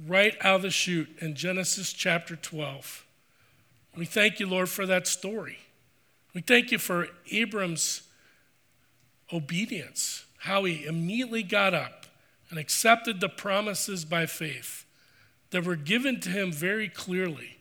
[0.08, 3.06] right out of the chute in Genesis chapter 12.
[3.96, 5.60] We thank you, Lord, for that story.
[6.34, 8.04] We thank you for Abram's
[9.34, 12.06] obedience, how he immediately got up
[12.50, 14.86] and accepted the promises by faith
[15.52, 17.58] that were given to him very clearly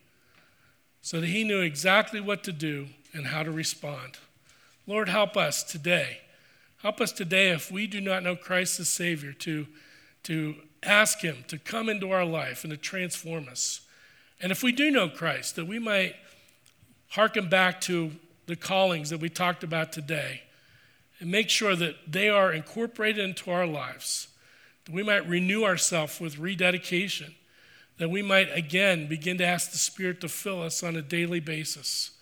[1.03, 4.19] so that he knew exactly what to do and how to respond.
[4.87, 6.21] Lord, help us today
[6.83, 9.67] Help us today, if we do not know Christ as Savior, to,
[10.23, 13.83] to ask Him to come into our life and to transform us.
[14.41, 16.17] And if we do know Christ, that we might
[17.09, 18.13] hearken back to
[18.47, 20.43] the callings that we talked about today
[21.19, 24.29] and make sure that they are incorporated into our lives,
[24.87, 27.35] that we might renew ourselves with rededication,
[27.99, 31.41] that we might again begin to ask the Spirit to fill us on a daily
[31.41, 32.13] basis,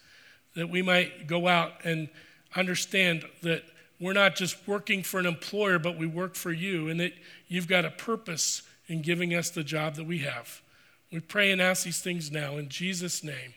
[0.57, 2.09] that we might go out and
[2.57, 3.63] understand that
[4.01, 7.13] we're not just working for an employer, but we work for you, and that
[7.47, 10.63] you've got a purpose in giving us the job that we have.
[11.11, 13.55] We pray and ask these things now in Jesus' name.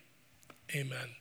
[0.73, 1.20] Amen.